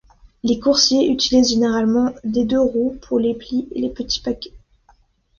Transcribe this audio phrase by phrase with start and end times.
[0.41, 4.51] Les coursiers utilisent généralement des deux-roues pour les plis et les petits paquets.